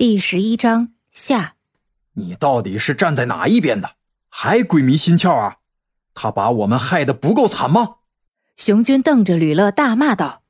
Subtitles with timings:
[0.00, 1.56] 第十一章下，
[2.14, 3.96] 你到底是站在哪一边的？
[4.30, 5.58] 还鬼迷心窍啊？
[6.14, 7.96] 他把我们害得不够惨吗？
[8.56, 10.42] 熊军瞪着吕乐大骂道：“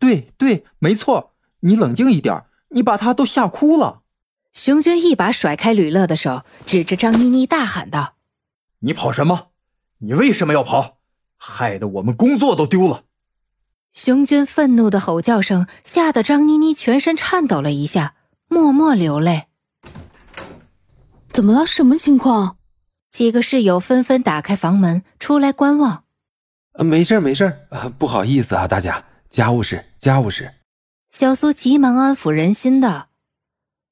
[0.00, 4.02] 对对，没错，你冷静一点，你把他都吓哭了。”
[4.52, 8.16] 熊军一把甩开吕乐的手，指着张妮妮大喊道
[8.80, 9.50] ：“你跑什么？
[9.98, 10.98] 你为什么要跑？
[11.36, 13.04] 害得我们工作都丢了！”
[13.94, 18.16] 熊军愤怒的吼叫声吓得张妮妮全身颤抖了一下。
[18.52, 19.46] 默默流泪。
[21.32, 21.64] 怎么了？
[21.64, 22.56] 什么情况？
[23.12, 26.02] 几个室友纷纷打开房门出来观望。
[26.80, 30.52] 没事没事不好意思啊，大家，家务事，家务事。
[31.12, 33.10] 小苏急忙安抚人心道。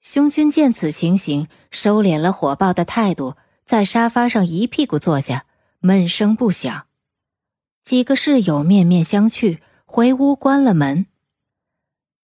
[0.01, 5.47] 熊军见此情形，收敛了火爆的态度，在沙发上一屁股坐下，
[5.79, 6.87] 闷声不响。
[7.85, 11.07] 几个室友面面相觑，回屋关了门。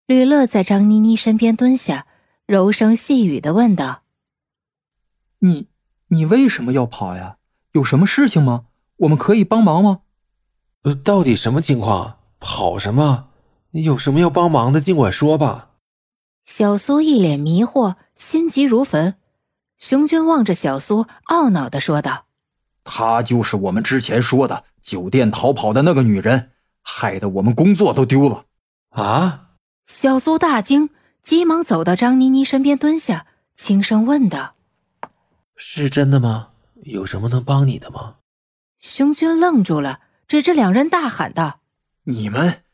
[0.07, 2.09] 吕乐在张妮妮身边蹲下。
[2.47, 4.03] 柔声细语的问道
[5.41, 5.69] ：“你，
[6.09, 7.39] 你为什么要跑呀？
[7.73, 8.67] 有什么事情吗？
[8.97, 10.01] 我们可以帮忙吗？
[10.83, 12.19] 呃，到底什么情况？
[12.39, 13.29] 跑什么？
[13.71, 15.71] 有什么要帮忙的，尽管说吧。”
[16.45, 19.15] 小苏一脸迷惑，心急如焚。
[19.79, 22.27] 熊军望着小苏，懊恼的说道
[22.85, 26.51] ：“她就是我们之前说的酒店逃跑的那个女人，
[26.83, 28.45] 害得我们工作都丢了。”
[28.93, 29.53] 啊！
[29.87, 30.91] 小苏大惊。
[31.25, 34.57] 急忙走到张妮妮身边，蹲下，轻声问道
[35.57, 36.51] ：“是真的吗？
[36.83, 38.17] 有什么能帮你的吗？”
[38.79, 41.61] 熊军愣住了，指着两人大喊道
[42.05, 42.65] ：“你们，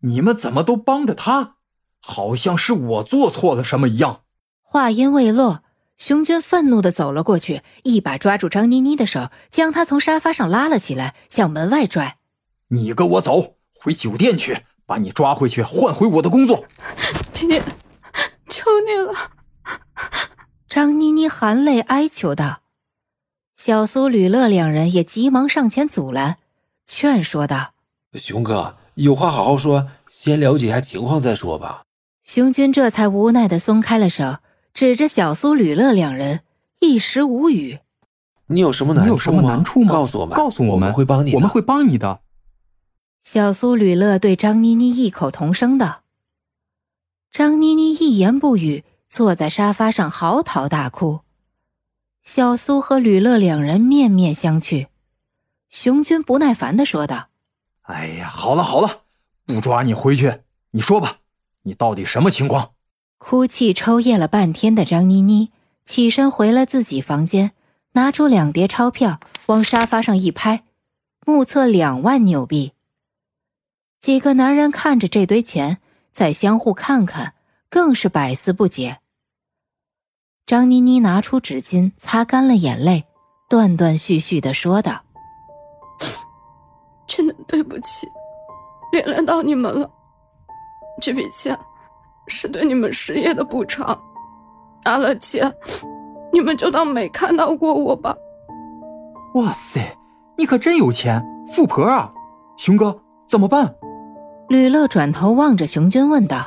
[0.00, 1.54] 你们怎么都帮着他？
[2.00, 4.22] 好像是我做错了什么一样。”
[4.60, 5.62] 话音未落，
[5.96, 12.18] 熊军愤怒的走了过去，一把抓住张妮妮的手，将她从沙发上拉了起来，向门外拽
[12.70, 16.64] ：“你跟我走，回酒店去，把你抓回去，换回我的工作。”
[17.32, 17.62] 别。
[18.54, 19.12] 求你了，
[20.68, 22.60] 张妮妮含泪哀求道。
[23.56, 26.36] 小苏、吕乐两人也急忙上前阻拦，
[26.86, 27.72] 劝说道
[28.14, 31.82] ：“熊哥，有话好好说，先了解一下情况再说吧。”
[32.22, 34.36] 熊军这才无奈的松开了手，
[34.72, 36.42] 指着小苏、吕乐两人，
[36.78, 37.80] 一时无语。
[38.46, 39.12] 你有什么难处吗？
[39.12, 39.92] 有什么难处吗？
[39.92, 42.20] 告诉我们，告诉我们，会帮你，我们会帮你的。
[43.20, 46.03] 小苏、吕乐对张妮妮异口同声道。
[47.34, 51.22] 张妮妮一言不语，坐在沙发上嚎啕大哭。
[52.22, 54.86] 小苏和吕乐两人面面相觑。
[55.68, 57.30] 熊军不耐烦的说道
[57.82, 59.00] ：“哎呀，好了好了，
[59.46, 61.16] 不抓你回去，你说吧，
[61.62, 62.74] 你到底什么情况？”
[63.18, 65.50] 哭泣抽噎了半天的张妮妮
[65.84, 67.50] 起身回了自己房间，
[67.94, 70.62] 拿出两叠钞票往沙发上一拍，
[71.26, 72.74] 目测两万纽币。
[74.00, 75.80] 几个男人看着这堆钱。
[76.14, 77.34] 再相互看看，
[77.68, 78.98] 更是百思不解。
[80.46, 83.04] 张妮妮拿出纸巾擦干了眼泪，
[83.50, 85.02] 断断续续的说道
[87.08, 88.06] ：“真的对不起，
[88.92, 89.90] 连累到你们了。
[91.02, 91.58] 这笔钱
[92.28, 94.00] 是对你们失业的补偿，
[94.84, 95.52] 拿了钱，
[96.32, 98.16] 你们就当没看到过我吧。”
[99.34, 99.98] 哇塞，
[100.38, 102.12] 你可真有钱，富婆啊！
[102.56, 103.74] 熊哥，怎么办？
[104.54, 106.46] 吕乐转头望着熊军问道：“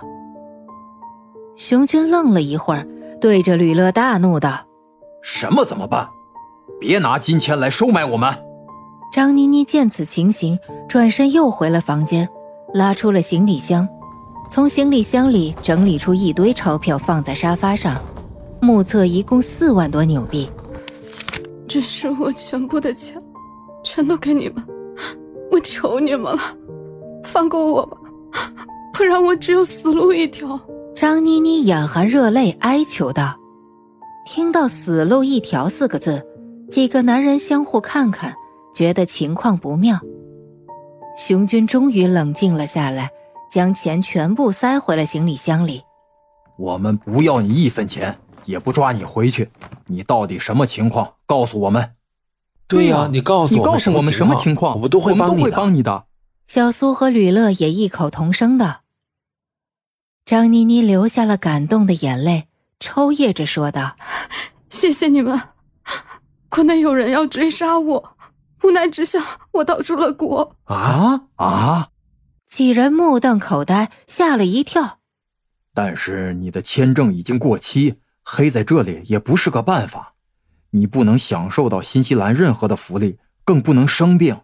[1.58, 2.88] 熊军愣了一会儿，
[3.20, 4.66] 对着吕乐大怒道
[5.22, 6.08] ：‘什么怎么办？
[6.80, 8.34] 别拿金钱来收买我们！’”
[9.12, 10.58] 张妮妮见此情形，
[10.88, 12.30] 转身又回了房间，
[12.74, 13.86] 拉出了行李箱，
[14.50, 18.02] 从行李箱里整理出一堆钞票，放在沙发上，
[18.62, 20.50] 目测一共四万多纽币。
[21.68, 23.22] 这是我全部的钱，
[23.84, 24.66] 全都给你们，
[25.52, 26.42] 我求你们了。
[27.38, 27.98] 放过我吧，
[28.92, 30.60] 不然我只有死路一条。
[30.96, 33.38] 张妮妮眼含热泪哀求道。
[34.26, 36.26] 听到“死路一条”四个字，
[36.72, 38.34] 几个男人相互看看，
[38.74, 40.00] 觉得情况不妙。
[41.16, 43.12] 熊军终于冷静了下来，
[43.52, 45.84] 将钱全部塞回了行李箱里。
[46.58, 49.48] 我们不要你一分钱，也不抓你回去。
[49.86, 51.08] 你到底什么情况？
[51.28, 51.88] 告诉我们。
[52.68, 56.04] 对呀，你告诉你告诉我们什么情况，我们都会帮你的。
[56.48, 58.80] 小苏和吕乐也异口同声的。
[60.26, 62.48] 张妮妮流下了感动的眼泪，
[62.80, 63.98] 抽噎着说道
[64.70, 65.38] ：“谢谢你们，
[66.48, 68.18] 国内有人要追杀我，
[68.64, 69.22] 无奈之下
[69.52, 71.90] 我逃出了国。”啊啊！
[72.48, 75.00] 几人目瞪口呆，吓了一跳。
[75.74, 80.16] 但是你的签证已经过期，黑在这里也不是个办法。
[80.70, 84.40] 你不能享受到新西兰任何的福利，更不能生病。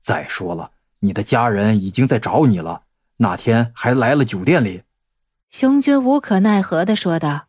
[0.00, 0.70] 再说了。
[1.04, 2.84] 你的家人已经在找你了，
[3.18, 4.82] 那天还来了酒店里。
[5.50, 7.46] 熊军无可奈何的说道：“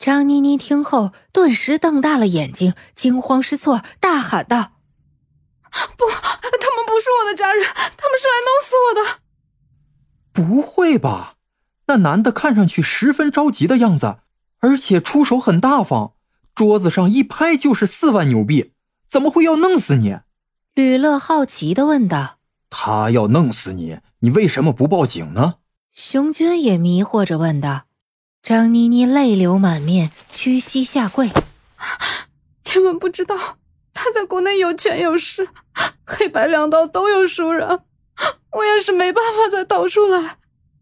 [0.00, 4.72] 张妮妮听后，顿时瞪大了眼睛，惊慌失措，大喊道
[5.96, 9.20] ：“不，他们不是我的家人，他们是来弄死我的！”
[10.32, 11.34] 不会吧？
[11.86, 14.20] 那男的看上去十分着急的样子，
[14.60, 16.14] 而且出手很大方，
[16.54, 18.72] 桌子上一拍就是四万纽币，
[19.06, 20.18] 怎么会要弄死你？
[20.74, 22.38] 吕乐好奇的问道
[22.70, 25.56] ：“他要弄死你，你为什么不报警呢？”
[25.92, 27.82] 熊军也迷惑着问道。
[28.42, 31.30] 张妮妮泪流满面，屈膝下跪。
[32.74, 33.36] 你们不知道，
[33.92, 35.46] 他在国内有权有势，
[36.06, 37.68] 黑白两道都有熟人，
[38.52, 40.38] 我也是没办法再逃出来。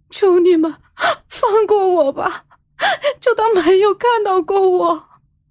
[0.08, 0.72] 求你们
[1.28, 2.44] 放过我吧，
[3.20, 5.04] 就当没有看到过我。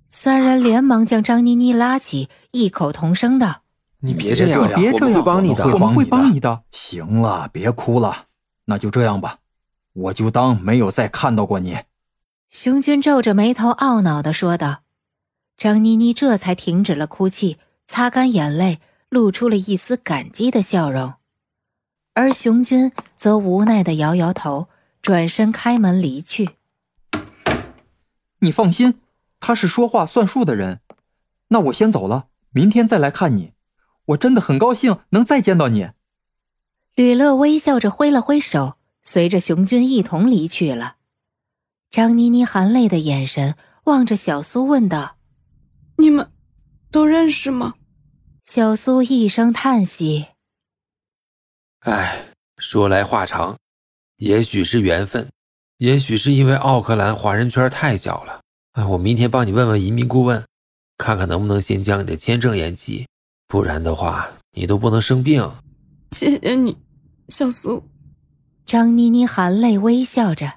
[0.07, 3.63] 三人连忙将张妮妮拉起，异口同声道
[4.01, 6.63] ：“你别这样，别这样，会帮你的，我们会帮你的。
[6.71, 8.27] 行了，别哭了，
[8.65, 9.39] 那就这样吧，
[9.93, 11.79] 我就当没有再看到过你。”
[12.49, 14.83] 熊军皱着眉头，懊恼的说道
[15.57, 18.79] ：“张妮妮这才停止了哭泣，擦干眼泪，
[19.09, 21.13] 露出了一丝感激的笑容。
[22.13, 24.67] 而熊军则无奈的摇摇头，
[25.01, 26.51] 转身开门离去。
[28.39, 28.99] 你放心，
[29.39, 30.79] 他是说话算数的人。
[31.49, 33.51] 那我先走了，明天再来看你。
[34.09, 35.89] 我真的很高兴能再见到你。”
[36.95, 40.97] 吕乐微笑着挥了挥手，随着熊军一同离去了。
[41.89, 45.17] 张妮妮含泪的眼神望着小苏，问道
[45.97, 46.31] ：“你们
[46.91, 47.75] 都认识吗？”
[48.43, 50.27] 小苏一声叹息
[51.81, 53.57] ：“哎，说来话长，
[54.17, 55.29] 也许是缘分，
[55.77, 58.41] 也许是因为奥克兰华人圈太小了。
[58.73, 60.43] 哎，我明天帮你问问移民顾问，
[60.97, 63.07] 看看能不能先将你的签证延期，
[63.49, 65.51] 不然的话，你都不能生病。”
[66.15, 66.77] 谢谢你，
[67.29, 67.83] 小苏。
[68.63, 70.53] 张妮妮含泪微笑着。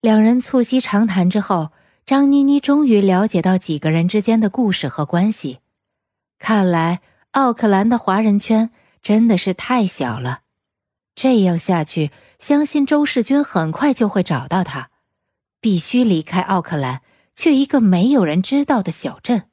[0.00, 1.70] 两人促膝长谈之后，
[2.06, 5.58] 张妮妮终于了解到几个人之间的故事和关系。
[6.38, 7.02] 看来
[7.32, 8.70] 奥克兰的华人圈
[9.02, 10.40] 真的是太小了，
[11.14, 14.88] 这样下去，相信周世军很快就会找到他。
[15.60, 17.02] 必须离开奥克兰，
[17.34, 19.50] 去一个没有人知道的小镇。